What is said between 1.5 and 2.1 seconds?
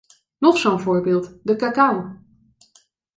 cacao.